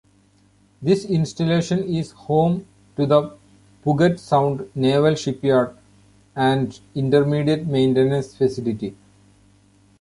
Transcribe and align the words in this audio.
This 0.81 1.05
installation 1.05 1.83
is 1.83 2.09
home 2.09 2.65
to 2.95 3.05
the 3.05 3.37
Puget 3.83 4.19
Sound 4.19 4.67
Naval 4.73 5.13
Shipyard 5.13 5.77
and 6.35 6.79
Intermediate 6.95 7.67
Maintenance 7.67 8.33
Facility. 8.35 8.95